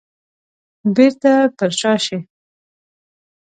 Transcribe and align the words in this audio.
بيرته 0.95 1.31
پر 1.57 1.69
شا 1.79 1.93
شي. 2.05 2.17